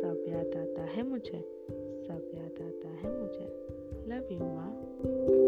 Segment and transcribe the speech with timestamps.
[0.00, 1.44] सब याद आता है मुझे।
[2.06, 3.59] सब याद आता है मुझे।
[4.10, 5.39] Love you, Ma.